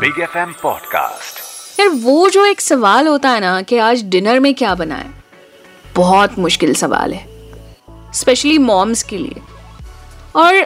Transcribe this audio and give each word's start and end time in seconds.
Big 0.00 0.18
FM 0.20 0.36
एम 0.38 0.52
podcast 0.62 1.38
यार, 1.80 1.88
वो 1.88 2.28
जो 2.30 2.44
एक 2.44 2.60
सवाल 2.60 3.06
होता 3.08 3.30
है 3.30 3.40
ना 3.40 3.60
कि 3.62 3.78
आज 3.78 4.02
डिनर 4.02 4.38
में 4.40 4.54
क्या 4.54 4.74
बनाए, 4.74 5.10
बहुत 5.96 6.38
मुश्किल 6.38 6.74
सवाल 6.74 7.14
है 7.14 8.12
स्पेशली 8.14 8.56
मॉम्स 8.58 9.02
के 9.02 9.18
लिए। 9.18 9.42
और 10.36 10.62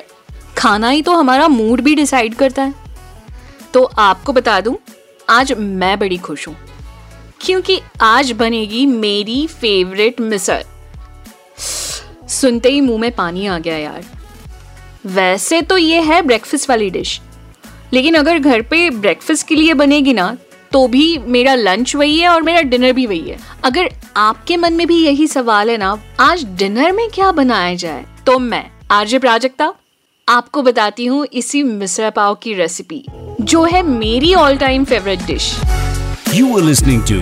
खाना 0.58 0.88
ही 0.88 1.02
तो 1.02 1.12
हमारा 1.12 1.48
मूड 1.48 1.80
भी 1.80 1.94
डिसाइड 1.94 2.34
करता 2.34 2.62
है। 2.62 2.74
तो 3.74 3.84
आपको 3.84 4.32
बता 4.32 4.60
दूँ, 4.60 4.76
आज 5.30 5.52
मैं 5.52 5.98
बड़ी 5.98 6.18
खुश 6.18 6.46
हूँ, 6.48 6.56
क्योंकि 7.40 7.80
आज 8.02 8.32
बनेगी 8.32 8.86
मेरी 8.86 9.46
फेवरेट 9.46 10.20
मिसल 10.20 10.64
सुनते 12.30 12.70
ही 12.70 12.80
मुँह 12.80 13.00
में 13.00 13.10
पानी 13.12 13.46
आ 13.46 13.58
गया 13.58 13.78
यार। 13.78 14.04
वैसे 15.06 15.62
तो 15.62 15.78
ये 15.78 16.00
है 16.02 16.22
ब्रेकफास्ट 16.22 16.70
वाली 16.70 16.90
डिश 16.90 17.20
लेकिन 17.94 18.14
अगर 18.14 18.38
घर 18.38 18.62
पे 18.62 18.88
ब्रेकफास्ट 18.90 19.46
के 19.48 19.54
लिए 19.54 19.74
बनेगी 19.74 20.12
ना 20.12 20.36
तो 20.72 20.86
भी 20.88 21.06
मेरा 21.26 21.54
लंच 21.54 21.94
वही 21.96 22.18
है 22.18 22.28
और 22.28 22.42
मेरा 22.42 22.60
डिनर 22.62 22.92
भी 22.92 23.06
वही 23.06 23.28
है। 23.30 23.36
अगर 23.64 23.88
आपके 24.16 24.56
मन 24.56 24.72
में 24.72 24.86
भी 24.86 24.96
यही 24.96 25.26
सवाल 25.26 25.70
है 25.70 25.76
ना 25.76 25.96
आज 26.20 26.44
डिनर 26.58 26.92
में 26.92 27.08
क्या 27.14 27.30
बनाया 27.32 27.74
जाए? 27.74 28.04
तो 28.26 28.38
मैं 28.38 28.64
आरजे 28.90 29.18
प्राजक्ता 29.18 29.72
आपको 30.28 30.62
बताती 30.62 31.06
हूँ 31.06 31.26
इसी 31.32 31.62
मिसरा 31.62 32.10
पाव 32.10 32.34
की 32.34 32.54
रेसिपी 32.54 33.04
जो 33.40 33.62
है 33.64 33.82
मेरी 33.82 34.32
all 34.34 34.56
time 34.56 34.84
favourite 34.84 35.22
dish 35.26 35.54
you 36.34 36.56
are 36.56 36.64
listening 36.64 37.06
to 37.10 37.20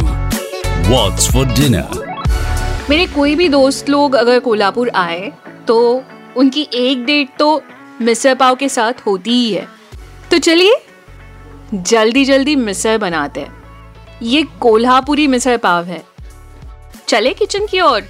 What's 0.89 1.29
for 1.35 1.45
Dinner. 1.59 1.87
मेरे 2.91 3.07
कोई 3.07 3.35
भी 3.35 3.49
दोस्त 3.49 3.89
लोग 3.89 4.15
अगर 4.15 4.39
कोल्हापुर 4.41 4.91
आए 4.97 5.33
तो 5.69 5.79
उनकी 6.37 6.67
एक 6.75 7.05
डेट 7.05 7.37
तो 7.39 7.63
मिसळ 8.01 8.35
पाव 8.35 8.55
के 8.55 8.69
साथ 8.69 9.07
होती 9.07 9.31
ही 9.31 9.53
है। 9.53 9.67
तो 10.33 10.39
चलिए 10.39 10.77
जल्दी 11.75 12.25
जल्दी 12.25 12.55
मिसळ 12.57 12.97
बनाते 12.99 13.41
हैं। 13.41 14.21
ये 14.23 14.43
कोल्हापुरी 14.61 15.27
मिसळ 15.27 15.57
पाव 15.57 15.85
है। 15.85 16.01
चले 17.09 17.33
किचन 17.33 17.67
की 17.67 17.81
ओर। 17.81 18.03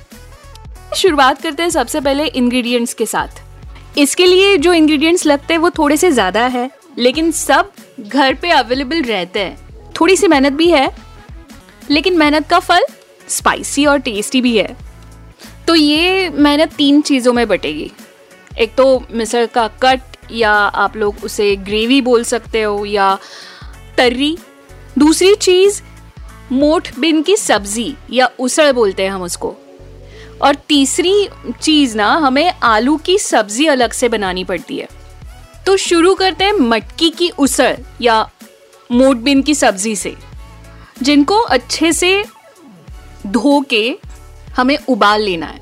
शुरुआत 0.97 1.41
करते 1.43 1.63
हैं 1.63 1.71
सबसे 1.71 2.01
पहले 2.01 2.27
इंग्रेडिएंट्स 2.27 2.95
के 2.95 3.07
साथ। 3.07 3.99
इसके 3.99 4.27
लिए 4.27 4.57
जो 4.59 4.73
इंग्रेडिएंट्स 4.75 5.27
लगते 5.27 5.55
हैं 5.55 5.61
वो 5.61 5.71
थोड़े 5.71 5.97
से 5.97 6.11
ज़्यादा 6.11 6.47
है, 6.47 6.71
लेकिन 6.99 7.31
सब 7.33 7.73
घर 8.01 8.35
पे 8.35 8.51
अवेलेबल 8.53 9.03
रहते 9.03 9.41
हैं। 9.41 9.91
थोड़ी 10.01 10.17
सी 10.17 10.29
मेहनत 10.29 10.53
भी 10.53 10.71
है, 10.71 10.89
लेकिन 11.91 12.19
मेहनत 12.19 12.49
का 12.49 12.59
फल 12.61 12.87
स्पाइसी 13.31 13.87
और 13.87 13.99
टेस्टी 14.01 14.41
भी 14.41 14.57
है। 14.59 14.77
तो 15.69 15.75
ये 15.75 16.29
मेहनत 16.31 16.73
तीन 16.75 17.01
चीज़ों 17.03 17.33
में 17.33 17.47
बटेगी। 17.49 17.91
एक 18.61 18.75
तो 18.75 18.87
मिसळ 19.13 19.47
का 19.49 19.69
कट 19.83 20.12
या 20.33 20.53
आप 20.53 20.97
लोग 20.97 21.17
उसे 21.25 21.55
ग्रेवी 21.57 22.01
बोल 22.01 22.25
सकते 22.25 22.63
हो 22.63 22.85
या 22.85 23.19
तर्री। 23.97 24.37
दूसरी 24.99 25.35
चीज़, 25.35 25.83
मोठ 26.53 26.89
बिन 26.99 27.23
की 27.23 27.37
सब्ज़ी 27.37 27.95
या 28.11 28.31
उसड़ 28.39 28.73
बोलते 28.73 29.03
हैं 29.03 29.11
हम 29.11 29.23
उसको। 29.23 29.55
और 30.43 30.55
तीसरी 30.69 31.29
चीज़ 31.63 31.97
ना, 31.97 32.13
हमें 32.13 32.53
आलू 32.63 32.97
की 32.97 33.19
सब्ज़ी 33.19 33.67
अलग 33.67 33.93
से 33.93 34.09
बनानी 34.09 34.45
पड़ती 34.45 34.79
है। 34.79 34.89
तो 35.67 35.77
शुरू 35.77 36.15
करते 36.15 36.45
हैं 36.45 36.53
मटकी 36.53 37.11
की 37.11 37.31
उसड़ 37.39 37.75
या 38.01 38.29
मोट 38.93 39.17
बिन 39.17 39.43
की 39.43 39.55
सब्ज़ी 39.55 39.97
से, 39.97 40.15
जिनको 41.03 41.39
अच्छे 41.39 41.93
से 41.93 42.25
धो 43.27 43.61
के 43.61 43.99
हमें 44.57 44.79
उबाल 44.89 45.23
लेना 45.23 45.47
है। 45.47 45.61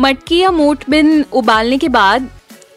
मटकी 0.00 0.38
या 0.38 0.50
मोट 0.50 0.84
बिन 0.90 1.24
उबालने 1.32 1.78
के 1.78 1.88
बाद 1.88 2.30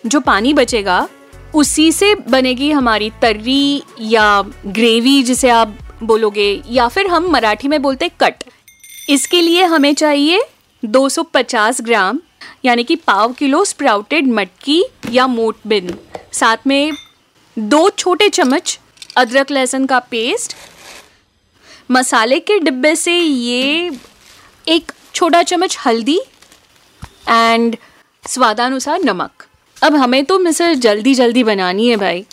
जो 0.05 0.19
पानी 0.19 0.53
बचेगा 0.53 1.07
उसी 1.53 1.91
से 1.91 2.15
बनेगी 2.15 2.71
हमारी 2.71 3.09
तर्री 3.09 3.83
या 4.01 4.41
ग्रेवी, 4.65 5.23
जिसे 5.23 5.49
आप 5.49 5.77
बोलोगे, 6.03 6.63
या 6.69 6.87
फिर 6.87 7.07
हम 7.07 7.31
मराठी 7.31 7.67
में 7.67 7.81
बोलते 7.81 8.09
कट। 8.09 8.43
इसके 9.09 9.41
लिए 9.41 9.63
हमें 9.63 9.93
चाहिए 9.93 10.43
250 10.85 11.81
ग्राम, 11.81 12.19
यानी 12.65 12.83
कि 12.83 12.95
पाव 12.95 13.33
किलो 13.33 13.65
स्प्राउटेड 13.65 14.27
मटकी 14.27 14.83
या 15.11 15.27
मोट 15.27 15.55
बिन। 15.67 15.97
साथ 16.31 16.57
में 16.67 16.91
दो 17.59 17.89
छोटे 17.89 18.29
चम्मच 18.29 18.79
अदरक 19.17 19.51
लहसुन 19.51 19.85
का 19.85 19.99
पेस्ट। 19.99 20.55
मसाले 21.91 22.39
के 22.39 22.59
डिब्बे 22.59 22.95
से 22.95 23.17
ये 23.17 23.91
एक 24.67 24.91
छोटा 25.13 25.43
चम्मच 25.43 25.77
हल्दी 25.85 26.19
एंड 27.29 27.77
स्वादानुसार 28.27 28.99
नमक। 29.03 29.31
अब 29.83 29.95
हमें 29.95 30.25
तो 30.25 30.39
मिसल 30.39 30.75
जल्दी 30.75 31.15
जल्दी 31.15 31.43
बनानी 31.43 31.89
है 31.89 31.95
भाई। 31.95 32.25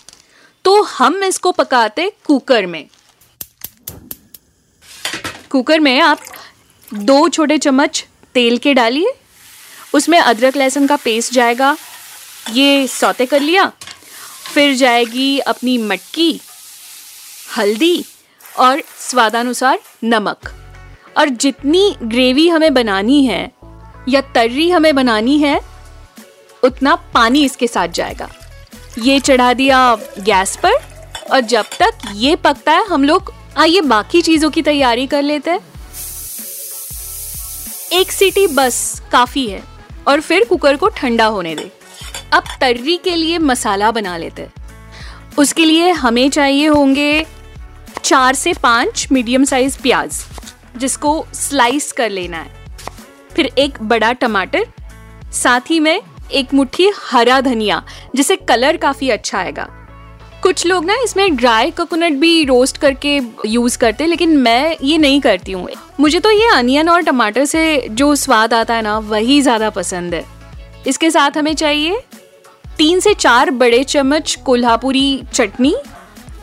तो 0.65 0.81
हम 0.81 1.23
इसको 1.23 1.51
पकाते 1.51 2.11
कुकर 2.25 2.65
में। 2.65 2.87
कुकर 5.49 5.79
में 5.79 5.99
आप 5.99 6.19
दो 6.93 7.29
छोटे 7.29 7.57
चम्मच 7.57 8.05
तेल 8.33 8.57
के 8.57 8.73
डालिए। 8.73 9.13
उसमें 9.93 10.19
अदरक 10.19 10.57
लहसुन 10.57 10.87
का 10.87 10.95
पेस्ट 10.95 11.33
जाएगा। 11.33 11.77
ये 12.51 12.87
सौते 12.87 13.25
कर 13.25 13.39
लिया। 13.39 13.71
फिर 14.53 14.75
जाएगी 14.75 15.39
अपनी 15.39 15.77
मटकी, 15.77 16.41
हल्दी 17.57 18.05
और 18.59 18.81
स्वादानुसार 18.99 19.79
नमक। 20.03 20.51
और 21.17 21.29
जितनी 21.29 21.95
ग्रेवी 22.03 22.47
हमें 22.49 22.73
बनानी 22.73 23.25
है 23.25 23.51
या 24.09 24.21
तर्री 24.21 24.69
हमें 24.69 24.95
बनानी 24.95 25.37
है 25.39 25.70
उतना 26.63 26.95
पानी 27.13 27.43
इसके 27.45 27.67
साथ 27.67 27.87
जाएगा। 27.87 28.29
ये 28.99 29.19
चढ़ा 29.19 29.53
दिया 29.53 29.95
गैस 30.19 30.55
पर 30.55 30.73
और 31.31 31.41
जब 31.41 31.65
तक 31.79 31.97
ये 32.13 32.35
पकता 32.35 32.71
है, 32.71 32.85
हम 32.85 33.03
लोग 33.03 33.33
आइए 33.57 33.81
बाकी 33.81 34.21
चीज़ों 34.21 34.49
की 34.49 34.61
तैयारी 34.61 35.07
कर 35.07 35.21
लेते 35.23 35.51
हैं। 35.51 35.59
एक 37.93 38.11
सीटी 38.11 38.47
बस 38.47 39.01
काफ़ी 39.11 39.45
है 39.47 39.61
और 40.07 40.21
फिर 40.21 40.45
कुकर 40.45 40.75
को 40.75 40.87
ठंडा 40.87 41.25
होने 41.25 41.55
दे। 41.55 41.71
अब 42.33 42.43
तर्री 42.61 42.97
के 42.97 43.15
लिए 43.15 43.37
मसाला 43.37 43.91
बना 43.91 44.17
लेते 44.17 44.41
हैं। 44.41 44.53
उसके 45.37 45.65
लिए 45.65 45.89
हमें 45.91 46.29
चाहिए 46.29 46.67
होंगे 46.67 47.25
चार 48.03 48.35
से 48.35 48.53
पाँच 48.53 49.07
मीडियम 49.11 49.43
साइज़ 49.43 49.77
प्याज, 49.81 50.23
जिसको 50.77 51.25
स्लाइस 51.33 51.91
कर 51.91 52.09
लेना 52.09 52.37
है। 52.37 52.51
फिर 53.35 53.45
एक 53.45 53.81
बड़ा 53.81 54.11
टमाटर, 54.13 54.65
साथ 55.33 55.69
ही 55.69 55.79
में 55.79 56.01
एक 56.31 56.53
मुट्ठी 56.53 56.89
हरा 57.01 57.39
धनिया, 57.41 57.83
जिसे 58.15 58.35
कलर 58.37 58.77
काफ़ी 58.77 59.09
अच्छा 59.09 59.37
आएगा। 59.39 59.67
कुछ 60.43 60.65
लोग 60.65 60.85
ना 60.85 60.93
इसमें 61.03 61.35
ड्राई 61.35 61.71
कोकोनट 61.71 62.13
भी 62.19 62.43
रोस्ट 62.45 62.77
करके 62.77 63.19
यूज़ 63.45 63.77
करते 63.77 64.05
लेकिन 64.07 64.37
मैं 64.37 64.75
ये 64.83 64.97
नहीं 64.97 65.19
करती 65.21 65.51
हूँ। 65.51 65.67
मुझे 65.99 66.19
तो 66.19 66.31
ये 66.31 66.47
अनियन 66.49 66.89
और 66.89 67.01
टमाटर 67.03 67.45
से 67.45 67.87
जो 67.89 68.15
स्वाद 68.17 68.53
आता 68.53 68.73
है 68.73 68.81
ना, 68.81 68.97
वही 68.99 69.41
ज़्यादा 69.41 69.69
पसंद 69.71 70.13
है। 70.13 70.23
इसके 70.87 71.11
साथ 71.11 71.37
हमें 71.37 71.53
चाहिए 71.55 72.01
तीन 72.77 72.99
से 72.99 73.13
चार 73.13 73.51
बड़े 73.51 73.83
चम्मच 73.85 74.37
कोल्हापुरी 74.45 75.23
चटनी, 75.33 75.75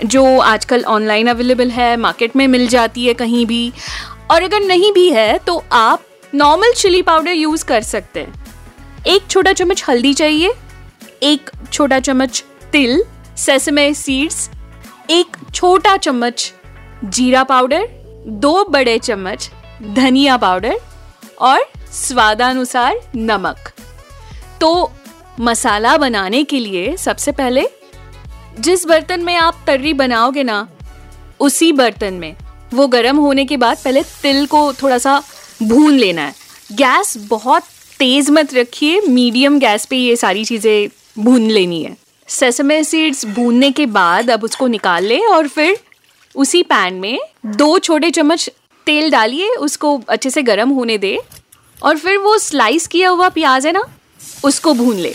जो 0.05 0.39
आजकल 0.41 0.85
ऑनलाइन 0.87 1.29
अवेलेबल 1.29 1.71
है 1.71 1.97
मार्केट 1.99 2.37
में 2.37 2.47
मिल 2.49 2.67
जाती 2.69 3.07
है 3.07 3.15
कहीं 3.15 3.45
भी। 3.47 3.73
और 4.31 4.43
अगर 4.43 4.61
नहीं 4.61 4.93
भी 4.93 5.09
है 5.11 5.39
तो 5.39 5.63
आप 5.75 6.05
नॉर्मल 6.35 6.73
चिली 6.73 7.03
पाउडर 7.03 7.33
यूज़ 7.33 7.65
कर 7.65 7.83
सकते 7.85 8.21
हैं। 8.21 8.47
एक 9.09 9.27
छोटा 9.31 9.53
चम्मच 9.53 9.83
हल्दी 9.89 10.13
चाहिए, 10.15 10.53
एक 11.23 11.51
छोटा 11.73 11.99
चम्मच 12.01 12.43
तिल 12.73 13.03
सेसमे 13.37 13.93
सीड्स 13.95 14.49
एक 15.11 15.37
छोटा 15.55 15.97
चम्मच 15.97 16.53
जीरा 17.05 17.43
पाउडर, 17.45 17.87
दो 18.27 18.65
बड़े 18.65 18.99
चम्मच 18.99 19.51
धनिया 19.95 20.37
पाउडर 20.37 20.77
और 21.41 21.65
स्वादानुसार 21.93 23.01
नमक। 23.17 23.71
तो 24.61 24.91
मसाला 25.41 25.97
बनाने 25.97 26.43
के 26.45 26.61
लिए 26.61 26.97
सबसे 26.97 27.33
पहले 27.33 27.67
जिस 28.59 28.87
बर्तन 28.87 29.25
में 29.25 29.35
आप 29.37 29.63
तर्री 29.67 29.93
बनाओगे 29.95 30.43
ना, 30.43 30.69
उसी 31.41 31.73
बर्तन 31.73 32.15
में। 32.15 32.35
वो 32.75 32.87
गर्म 32.89 33.17
होने 33.17 33.45
के 33.45 33.57
बाद 33.57 33.79
पहले 33.85 34.03
तिल 34.23 34.47
को 34.47 34.73
थोड़ा 34.73 34.99
सा 34.99 35.21
भून 35.63 35.95
लेना 35.95 36.23
है। 36.23 36.35
गैस 36.73 37.17
बहुत 37.29 37.65
तेज 38.01 38.29
मत 38.31 38.53
रखिए 38.55 39.01
मीडियम 39.01 39.59
गैस 39.59 39.85
पे 39.87 39.97
ये 39.97 40.17
सारी 40.17 40.45
चीज़ें 40.45 40.89
भून 41.19 41.49
लेनी 41.51 41.83
है। 41.83 41.97
सेसमे 42.29 42.83
सीड्स 42.85 43.25
भूनने 43.27 43.71
के 43.71 43.87
बाद 43.89 44.31
अब 44.31 44.45
उसको 44.45 44.67
निकाल 44.67 45.05
ले 45.05 45.19
और 45.27 45.49
फिर 45.49 45.79
उसी 46.35 46.63
पैन 46.63 46.95
में 46.95 47.19
दो 47.47 47.79
छोटे 47.79 48.11
चम्मच 48.11 48.49
तेल 48.87 49.11
डालिए, 49.11 49.49
उसको 49.49 50.01
अच्छे 50.09 50.31
से 50.31 50.43
गर्म 50.43 50.71
होने 50.71 50.99
दे 50.99 51.19
और 51.83 51.97
फिर 51.97 52.17
वो 52.19 52.37
स्लाइस 52.39 52.87
किया 52.87 53.09
हुआ 53.09 53.29
प्याज 53.29 53.67
है 53.67 53.73
ना, 53.73 53.83
उसको 54.45 54.75
भून 54.75 54.97
ले। 54.97 55.15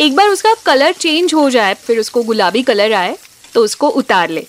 एक 0.00 0.16
बार 0.16 0.28
उसका 0.28 0.54
कलर 0.66 0.92
चेंज 0.94 1.34
हो 1.34 1.48
जाए, 1.50 1.74
फिर 1.76 1.98
उसको 1.98 2.22
गुलाबी 2.22 2.62
कलर 2.62 2.92
आए 2.92 3.16
तो 3.54 3.64
उसको 3.64 3.88
उतार 3.90 4.30
ले। 4.30 4.46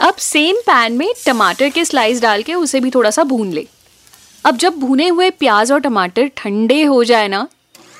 अब 0.00 0.14
सेम 0.16 0.56
पैन 0.66 0.92
में 0.92 1.12
टमाटर 1.26 1.68
के 1.68 1.84
स्लाइस 1.84 2.20
डाल 2.22 2.42
के 2.42 2.54
उसे 2.56 2.80
भी 2.80 2.90
थोड़ा 2.90 3.10
सा 3.10 3.22
भून 3.24 3.52
ले। 3.52 3.66
अब 4.46 4.56
जब 4.56 4.74
भुने 4.78 5.06
हुए 5.08 5.28
प्याज 5.30 5.70
और 5.72 5.80
टमाटर 5.80 6.30
ठंडे 6.36 6.82
हो 6.82 7.02
जाए 7.04 7.28
ना, 7.28 7.46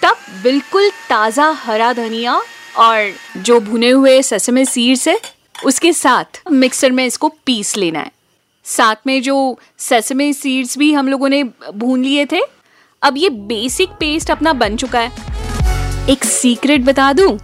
तब 0.03 0.17
बिल्कुल 0.43 0.91
ताज़ा 1.09 1.49
हरा 1.59 1.93
धनिया 1.93 2.35
और 2.79 3.13
जो 3.39 3.59
भुने 3.61 3.89
हुए 3.91 4.21
ससमे 4.23 4.65
सीड्स 4.65 5.07
है, 5.09 5.19
उसके 5.65 5.93
साथ 5.93 6.41
मिक्सर 6.53 6.93
में 6.93 7.05
इसको 7.07 7.29
पीस 7.47 7.77
लेना 7.77 7.99
है। 7.99 8.11
साथ 8.67 9.07
में 9.07 9.21
जो 9.23 9.59
ससमे 9.79 10.33
सीड्स 10.33 10.79
भी 10.79 10.93
हम 10.93 11.09
लोगों 11.09 11.29
ने 11.29 11.43
भून 11.45 12.05
लिए 12.05 12.27
थे, 12.27 12.41
अब 13.03 13.17
ये 13.17 13.31
बेसिक 13.49 13.91
पेस्ट 14.01 14.31
अपना 14.31 14.53
बन 14.53 14.77
चुका 14.77 15.01
है। 15.01 16.09
एक 16.11 16.25
सीक्रेट 16.25 16.85
बता 16.85 17.13
दूँ, 17.13 17.39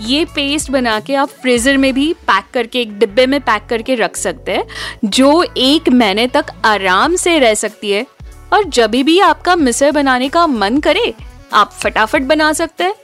ये 0.00 0.24
पेस्ट 0.24 0.70
बना 0.70 0.98
के 1.00 1.14
आप 1.14 1.28
फ्रीजर 1.42 1.76
में 1.76 1.92
भी 1.94 2.12
पैक 2.26 2.52
करके, 2.54 2.80
एक 2.80 2.98
डिब्बे 2.98 3.26
में 3.26 3.40
पैक 3.40 3.66
करके 3.70 3.94
रख 3.94 4.16
सकते 4.16 4.52
हैं, 4.52 4.64
जो 5.04 5.42
एक 5.56 5.88
महीने 5.88 6.26
तक 6.28 6.54
आराम 6.64 7.16
से 7.16 7.38
रह 7.38 7.54
सकती 7.54 7.90
है। 7.90 8.06
और 8.52 8.64
जब 8.64 8.90
भी 8.90 9.18
आपका 9.20 9.56
मिसर 9.56 9.92
बनाने 9.92 10.28
का 10.28 10.46
मन 10.46 10.78
करे, 10.80 11.12
आप 11.52 11.72
फटाफट 11.74 12.22
बना 12.24 12.52
सकते 12.52 12.84
हैं। 12.84 12.94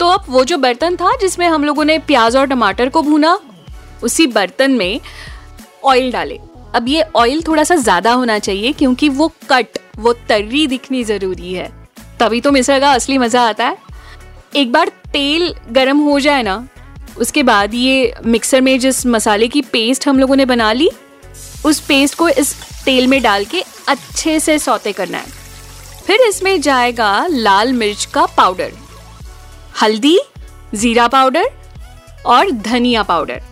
तो 0.00 0.08
अब 0.08 0.24
वो 0.28 0.44
जो 0.44 0.58
बर्तन 0.58 0.96
था 0.96 1.16
जिसमें 1.16 1.46
हम 1.48 1.64
लोगों 1.64 1.84
ने 1.84 1.98
प्याज 2.00 2.36
और 2.36 2.46
टमाटर 2.46 2.88
को 2.88 3.02
भूना, 3.02 3.38
उसी 4.02 4.26
बर्तन 4.28 4.70
में 4.70 5.00
ऑयल 5.84 6.10
डाले। 6.12 6.38
अब 6.74 6.88
ये 6.88 7.04
ऑयल 7.16 7.42
थोड़ा 7.42 7.64
सा 7.64 7.74
ज़्यादा 7.76 8.12
होना 8.12 8.38
चाहिए 8.38 8.72
क्योंकि 8.72 9.08
वो 9.10 9.30
कट 9.50 9.78
वो 9.98 10.12
तर्री 10.28 10.66
दिखनी 10.66 11.02
ज़रूरी 11.04 11.52
है। 11.52 11.70
तभी 12.20 12.40
तो 12.40 12.50
मिसर 12.52 12.80
का 12.80 12.92
असली 12.92 13.18
मज़ा 13.18 13.42
आता 13.42 13.66
है। 13.66 13.76
एक 14.56 14.72
बार 14.72 14.88
तेल 15.12 15.54
गरम 15.70 15.98
हो 16.00 16.18
जाए 16.20 16.42
ना, 16.42 16.66
उसके 17.18 17.42
बाद 17.42 17.74
ये 17.74 18.14
मिक्सर 18.26 18.60
में 18.60 18.78
जिस 18.78 19.04
मसाले 19.08 19.48
की 19.48 19.62
पेस्ट 19.62 20.08
हम 20.08 20.18
लोगों 20.18 20.36
ने 20.36 20.44
बना 20.46 20.72
ली 20.72 20.90
उस 21.66 21.80
पेस्ट 21.80 22.14
को 22.14 22.28
इस 22.28 22.54
तेल 22.84 23.06
में 23.06 23.20
डाल 23.22 23.44
के 23.44 23.64
अच्छे 23.88 24.38
से 24.40 24.58
सौते 24.58 24.92
करना 24.92 25.18
है। 25.18 25.38
फिर 26.06 26.20
इसमें 26.20 26.60
जाएगा 26.60 27.26
लाल 27.30 27.72
मिर्च 27.72 28.04
का 28.04 28.26
पाउडर 28.26 28.72
हल्दी, 29.82 30.18
जीरा 30.74 31.08
पाउडर 31.08 31.50
और 32.26 32.50
धनिया 32.50 33.02
पाउडर 33.02 33.42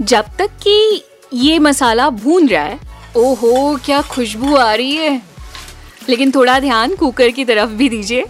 जब 0.00 0.24
तक 0.38 0.50
कि 0.62 1.04
ये 1.32 1.58
मसाला 1.58 2.08
भून 2.10 2.48
रहा 2.48 2.62
है, 2.62 2.78
ओहो, 3.16 3.76
क्या 3.76 4.00
खुशबू 4.02 4.56
आ 4.56 4.72
रही 4.74 4.96
है। 4.96 5.22
लेकिन 6.08 6.30
थोड़ा 6.30 6.58
ध्यान 6.60 6.94
कुकर 6.96 7.28
की 7.28 7.44
तरफ़ 7.44 7.70
भी 7.70 7.88
दीजिए। 7.88 8.24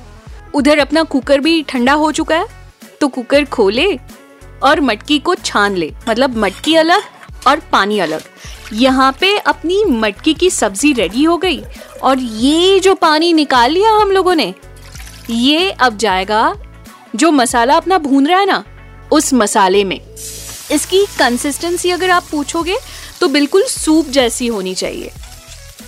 उधर 0.54 0.78
अपना 0.78 1.02
कुकर 1.02 1.40
भी 1.40 1.62
ठंडा 1.62 1.92
हो 1.92 2.10
चुका 2.12 2.36
है 2.36 2.46
तो 3.00 3.08
कुकर 3.08 3.44
खोले 3.44 3.98
और 4.62 4.80
मटकी 4.80 5.18
को 5.18 5.34
छान 5.34 5.74
ले। 5.76 5.92
मतलब 6.08 6.36
मटकी 6.36 6.74
अलग 6.74 7.02
और 7.46 7.60
पानी 7.72 7.98
अलग। 7.98 8.22
यहाँ 8.72 9.10
पे 9.20 9.36
अपनी 9.38 9.82
मटकी 9.84 10.34
की 10.34 10.50
सब्ज़ी 10.50 10.92
रेडी 10.92 11.24
हो 11.24 11.36
गई 11.36 11.60
और 12.02 12.18
ये 12.18 12.78
जो 12.80 12.94
पानी 12.94 13.32
निकाल 13.32 13.70
लिया 13.70 13.90
हम 13.92 14.10
लोगों 14.10 14.34
ने, 14.34 14.52
ये 15.30 15.70
अब 15.70 15.96
जाएगा 15.96 16.54
जो 17.14 17.30
मसाला 17.30 17.76
अपना 17.76 17.98
भून 17.98 18.26
रहा 18.26 18.38
है 18.38 18.46
ना, 18.46 18.64
उस 19.12 19.32
मसाले 19.34 19.84
में। 19.84 20.00
इसकी 20.72 21.04
कंसिस्टेंसी 21.18 21.90
अगर 21.90 22.10
आप 22.10 22.24
पूछोगे 22.30 22.76
तो 23.20 23.28
बिल्कुल 23.28 23.64
सूप 23.64 24.06
जैसी 24.08 24.46
होनी 24.46 24.74
चाहिए। 24.74 25.12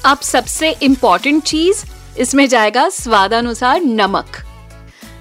अब 0.04 0.18
सबसे 0.18 0.70
इम्पोर्टेंट 0.82 1.42
चीज़, 1.44 1.84
इसमें 2.18 2.48
जाएगा 2.48 2.88
स्वादानुसार 2.90 3.80
नमक। 3.80 4.36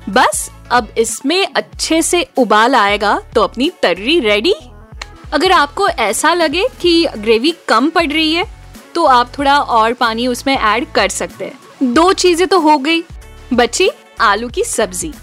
बस, 0.09 0.49
अब 0.71 0.87
इसमें 0.97 1.47
अच्छे 1.47 2.01
से 2.01 2.25
उबाल 2.37 2.75
आएगा 2.75 3.19
तो 3.35 3.41
अपनी 3.41 3.69
तर्री 3.83 4.19
रेडी 4.19 4.53
अगर 5.33 5.51
आपको 5.51 5.87
ऐसा 5.89 6.33
लगे 6.33 6.67
कि 6.81 7.07
ग्रेवी 7.17 7.53
कम 7.67 7.89
पड़ 7.89 8.07
रही 8.07 8.33
है 8.33 8.45
तो 8.95 9.05
आप 9.05 9.31
थोड़ा 9.37 9.59
और 9.59 9.93
पानी 9.93 10.27
उसमें 10.27 10.55
ऐड 10.55 10.85
कर 10.91 11.09
सकते 11.09 11.45
हैं। 11.45 11.93
दो 11.93 12.11
चीज़ें 12.13 12.47
तो 12.47 12.59
हो 12.59 12.77
गई, 12.79 13.03
बची 13.53 13.89
आलू 14.21 14.49
की 14.49 14.63
सब्ज़ी, 14.65 15.13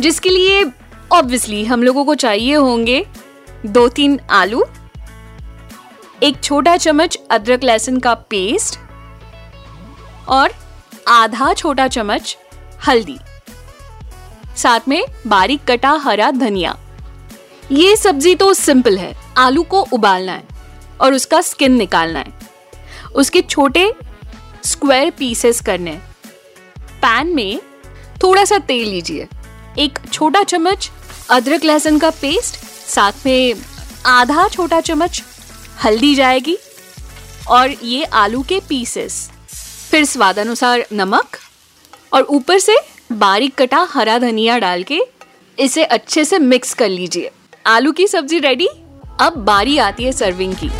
जिसके 0.00 0.28
लिए 0.28 0.64
ऑब्वियसली 1.10 1.64
हम 1.64 1.82
लोगों 1.82 2.04
को 2.04 2.14
चाहिए 2.16 2.54
होंगे 2.54 3.04
दो 3.66 3.86
तीन 3.88 4.18
आलू, 4.30 4.64
एक 6.22 6.42
छोटा 6.42 6.76
चम्मच 6.76 7.18
अदरक 7.30 7.64
लहसुन 7.64 7.98
का 8.00 8.14
पेस्ट 8.30 8.78
और 10.28 10.54
आधा 11.08 11.52
छोटा 11.54 11.88
चम्मच 11.88 12.36
हल्दी, 12.86 13.18
साथ 14.56 14.88
में 14.88 15.02
बारीक 15.26 15.64
कटा 15.64 15.90
हरा 16.02 16.30
धनिया। 16.32 16.76
ये 17.72 17.94
सब्ज़ी 17.96 18.34
तो 18.34 18.52
सिंपल 18.54 18.98
है, 18.98 19.14
आलू 19.38 19.62
को 19.62 19.80
उबालना 19.92 20.32
है 20.32 20.44
और 21.00 21.14
उसका 21.14 21.40
स्किन 21.40 21.72
निकालना 21.72 22.18
है। 22.18 22.32
उसके 23.14 23.40
छोटे 23.42 23.92
स्क्वायर 24.64 25.10
पीसेस 25.10 25.60
करने 25.60 25.90
हैं। 25.90 26.14
पैन 27.02 27.34
में 27.34 27.58
थोड़ा 28.22 28.44
सा 28.44 28.58
तेल 28.58 28.88
लीजिए। 28.88 29.26
एक 29.78 29.98
छोटा 30.12 30.42
चम्मच 30.42 30.90
अदरक 31.30 31.64
लहसुन 31.64 31.98
का 31.98 32.10
पेस्ट 32.10 32.56
साथ 32.88 33.26
में 33.26 33.54
आधा 34.06 34.46
छोटा 34.48 34.80
चम्मच 34.80 35.22
हल्दी 35.84 36.14
जाएगी 36.14 36.56
और 37.48 37.70
ये 37.70 38.04
आलू 38.04 38.42
के 38.42 38.60
पीसेस 38.68 39.30
फिर 39.90 40.04
स्वादानुसार 40.04 40.86
नमक 40.92 41.36
और 42.12 42.22
ऊपर 42.30 42.58
से 42.58 42.76
बारीक 43.12 43.54
कटा 43.54 43.86
हरा 43.90 44.18
धनिया 44.18 44.58
डाल 44.58 44.82
के 44.82 45.00
इसे 45.58 45.84
अच्छे 45.84 46.24
से 46.24 46.38
मिक्स 46.38 46.74
कर 46.74 46.88
लीजिए। 46.88 47.30
आलू 47.66 47.92
की 47.92 48.06
सब्ज़ी 48.06 48.38
रेडी 48.38 48.68
अब 49.20 49.36
बारी 49.36 49.78
आती 49.78 50.04
है 50.04 50.12
सर्विंग 50.12 50.54
की। 50.54 50.70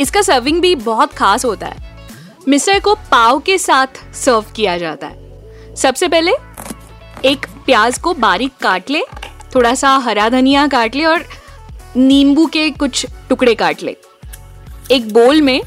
इसका 0.00 0.22
सर्विंग 0.22 0.60
भी 0.60 0.74
बहुत 0.74 1.12
खास 1.12 1.44
होता 1.44 1.66
है। 1.66 1.98
मिसर 2.48 2.80
को 2.80 2.94
पाव 2.94 3.40
के 3.40 3.58
साथ 3.58 4.14
सर्व 4.14 4.44
किया 4.56 4.78
जाता 4.78 5.06
है। 5.06 5.76
सबसे 5.76 6.08
पहले 6.08 6.32
एक 7.24 7.46
प्याज 7.66 7.98
को 7.98 8.14
बारीक 8.14 8.52
काट 8.60 8.90
ले, 8.90 9.02
थोड़ा 9.54 9.74
सा 9.74 9.96
हरा 9.96 10.28
धनिया 10.28 10.68
काट 10.68 10.96
ले 10.96 11.04
और 11.04 11.24
नींबू 11.96 12.46
के 12.46 12.70
कुछ 12.70 13.06
टुकड़े 13.28 13.54
काट 13.54 13.82
ले। 13.82 13.96
एक 14.90 15.12
बोल 15.12 15.42
में 15.42 15.62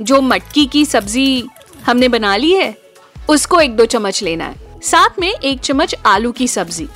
जो 0.00 0.20
मटकी 0.20 0.66
की 0.66 0.84
सब्ज़ी 0.84 1.44
हमने 1.86 2.08
बना 2.08 2.36
ली 2.36 2.52
है, 2.52 2.74
उसको 3.28 3.60
एक 3.60 3.76
दो 3.76 3.84
चम्मच 3.84 4.22
लेना 4.22 4.44
है। 4.44 4.80
साथ 4.82 5.18
में 5.18 5.30
एक 5.30 5.60
चम्मच 5.60 5.94
आलू 6.06 6.32
की 6.32 6.48
सब्ज़ी। 6.48 6.88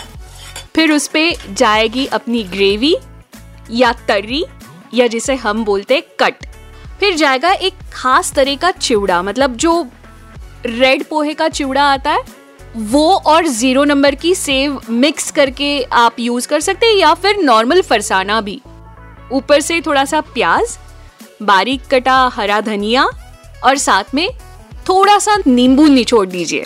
फिर 0.77 0.93
उस 0.93 1.07
पर 1.09 1.55
जाएगी 1.55 2.07
अपनी 2.07 2.43
ग्रेवी 2.45 2.95
या 3.71 3.93
तर्री 4.09 4.45
या 4.95 5.07
जिसे 5.07 5.35
हम 5.35 5.65
बोलते 5.65 6.01
कट। 6.21 6.47
फिर 7.01 7.15
जाएगा 7.15 7.53
एक 7.53 7.75
खास 7.93 8.33
तरह 8.33 8.57
का 8.57 8.71
चिवड़ा 8.71 9.23
मतलब 9.23 9.57
जो 9.57 9.87
रेड 10.67 11.05
पोहे 11.05 11.35
का 11.35 11.49
चिवड़ा 11.49 11.85
आता 11.85 12.13
है, 12.13 12.23
वो 12.77 13.15
और 13.17 13.47
ज़ीरो 13.47 13.85
नंबर 13.85 14.15
की 14.15 14.35
सेव 14.35 14.81
मिक्स 14.91 15.31
करके 15.31 15.83
आप 15.83 16.21
यूज़ 16.21 16.49
कर 16.49 16.61
सकते 16.61 16.87
हैं 16.87 16.95
या 16.95 17.15
फिर 17.15 17.37
नॉर्मल 17.37 17.83
फरसाना 17.83 18.41
भी। 18.41 18.61
ऊपर 19.33 19.61
से 19.61 19.81
थोड़ा 19.81 20.05
सा 20.05 20.21
प्याज, 20.21 20.79
बारीक 21.43 21.87
कटा 21.91 22.23
हरा 22.35 22.61
धनिया 22.61 23.09
और 23.65 23.77
साथ 23.79 24.15
में 24.15 24.29
थोड़ा 24.89 25.19
सा 25.19 25.37
नींबू 25.47 25.87
निचोड़ 25.87 26.27
दीजिए। 26.27 26.65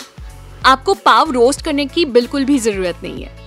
आपको 0.65 0.93
पाव 0.93 1.31
रोस्ट 1.31 1.61
करने 1.61 1.85
की 1.85 2.05
बिल्कुल 2.05 2.45
भी 2.45 2.59
ज़रूरत 2.59 2.99
नहीं 3.03 3.23
है। 3.23 3.40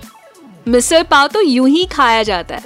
मिसल 0.67 1.03
पाव 1.03 1.27
तो 1.27 1.41
यूँ 1.41 1.69
ही 1.69 1.85
खाया 1.85 2.23
जाता 2.23 2.55
है। 2.55 2.63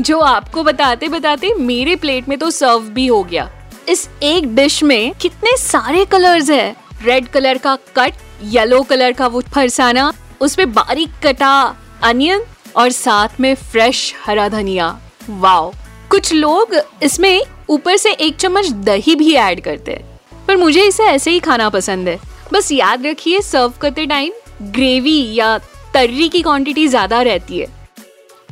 जो 0.00 0.20
आपको 0.20 0.62
बताते 0.62 1.08
बताते 1.08 1.54
मेरे 1.54 1.96
प्लेट 1.96 2.28
में 2.28 2.38
तो 2.38 2.50
सर्व 2.50 2.78
भी 2.78 3.06
हो 3.06 3.24
गया। 3.24 3.50
इस 3.88 4.08
एक 4.22 4.54
डिश 4.54 4.82
में 4.82 5.14
कितने 5.14 5.56
सारे 5.56 6.04
कलर्स 6.04 6.50
है? 6.50 6.76
रेड 7.02 7.28
कलर 7.28 7.58
का 7.58 7.76
कट, 7.76 8.14
येलो 8.42 8.82
कलर 8.82 9.12
का 9.12 9.26
वो 9.26 9.40
फरसाना, 9.40 10.12
उसमें 10.40 10.72
बारीक 10.72 11.10
कटा 11.22 11.76
अनियन 12.02 12.42
और 12.76 12.90
साथ 12.90 13.28
में 13.40 13.54
फ्रेश 13.54 14.14
हरा 14.26 14.48
धनिया। 14.48 14.98
वाओ! 15.30 15.72
कुछ 16.10 16.32
लोग 16.32 16.76
इसमें 17.02 17.42
ऊपर 17.68 17.96
से 17.96 18.12
एक 18.12 18.36
चम्मच 18.36 18.68
दही 18.68 19.14
भी 19.14 19.34
ऐड 19.34 19.60
करते 19.60 19.92
हैं। 19.92 20.20
पर 20.46 20.56
मुझे 20.56 20.82
इसे 20.82 21.02
ऐसे 21.02 21.30
ही 21.30 21.40
खाना 21.40 21.68
पसंद 21.68 22.08
है। 22.08 22.20
बस 22.52 22.72
याद 22.72 23.06
रखिए, 23.06 23.40
सर्व 23.40 23.72
करते 23.80 24.06
टाइम 24.06 24.32
ग्रेवी 24.62 25.34
या 25.34 25.60
तर्री 25.98 26.28
की 26.28 26.40
क्वांटिटी 26.42 26.86
ज़्यादा 26.88 27.20
रहती 27.22 27.58
है। 27.58 27.66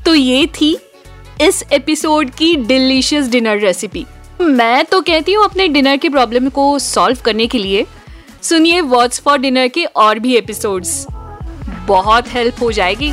तो 0.05 0.15
ये 0.15 0.47
थी 0.55 0.76
इस 1.41 1.62
एपिसोड 1.73 2.31
की 2.31 2.55
डिलीशियस 2.57 3.29
डिनर 3.31 3.59
रेसिपी 3.59 4.05
मैं 4.41 4.85
तो 4.85 5.00
कहती 5.00 5.33
हूँ 5.33 5.45
अपने 5.45 5.67
डिनर 5.69 5.97
की 5.97 6.09
प्रॉब्लम 6.09 6.49
को 6.49 6.79
सॉल्व 6.79 7.19
करने 7.25 7.47
के 7.47 7.59
लिए। 7.59 7.85
सुनिए 8.43 8.81
वॉट्स 8.83 9.21
फॉर 9.21 9.38
डिनर 9.38 9.69
के 9.69 9.85
और 9.85 10.19
भी 10.19 10.35
एपिसोड्स 10.37 11.07
बहुत 11.87 12.29
हेल्प 12.29 12.62
हो 12.62 12.73
जाएगी। 12.73 13.12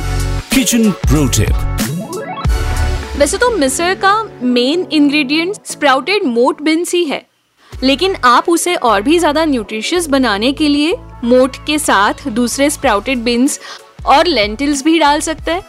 किचन 0.54 0.90
प्रो 0.90 1.26
टिप 1.28 3.16
वैसे 3.18 3.38
तो 3.38 3.50
मिसर 3.50 3.94
का 3.94 4.14
main 4.42 4.86
ingredient 4.92 5.64
sprouted 5.66 6.24
moth 6.24 6.62
beans 6.62 6.94
ही 6.94 7.04
है। 7.04 7.24
लेकिन 7.72 8.16
आप 8.24 8.48
उसे 8.48 8.74
और 8.76 9.02
भी 9.02 9.18
ज़्यादा 9.18 9.44
न्यूट्रिशियस 9.44 10.06
बनाने 10.08 10.52
के 10.52 10.68
लिए 10.68 10.94
मोट 11.24 11.56
के 11.66 11.78
साथ 11.78 12.28
दूसरे 12.30 12.70
स्प्राउटेड 12.70 13.18
बिन्स 13.18 13.58
और 14.06 14.26
लेंटिल्स 14.26 14.84
भी 14.84 14.98
डाल 14.98 15.20
सकते 15.20 15.50
हैं। 15.50 15.62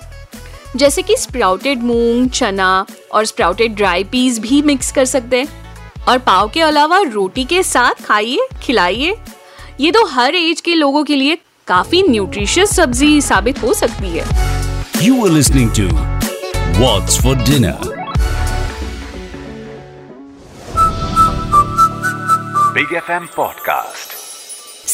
जैसे 0.75 1.01
कि 1.01 1.15
स्प्राउटेड 1.17 1.83
मूंग 1.83 2.29
चना 2.29 2.85
और 3.11 3.25
स्प्राउटेड 3.25 3.75
ड्राई 3.75 4.03
पीस 4.03 4.39
भी 4.39 4.61
मिक्स 4.61 4.91
कर 4.91 5.05
सकते 5.05 5.39
हैं। 5.39 6.03
और 6.07 6.17
पाव 6.17 6.49
के 6.49 6.61
अलावा 6.61 6.99
रोटी 7.01 7.45
के 7.45 7.63
साथ 7.63 8.03
खाइए 8.05 8.47
खिलाइए। 8.61 9.15
ये 9.79 9.91
तो 9.91 10.05
हर 10.05 10.35
एज 10.35 10.61
के 10.61 10.75
लोगों 10.75 11.03
के 11.03 11.15
लिए 11.15 11.37
काफ़ी 11.67 12.03
न्यूट्रिशियस 12.03 12.75
सब्ज़ी 12.75 13.21
साबित 13.21 13.61
हो 13.63 13.73
सकती 13.73 14.17
है। 14.17 14.25
You 15.03 15.25
are 15.25 15.31
listening 15.31 15.71
to 15.71 15.87
what's 16.79 17.21
for 17.23 17.35
dinner 17.35 17.93
Big 22.73 22.93
FM 22.93 23.11
M 23.11 23.27
podcast 23.35 24.14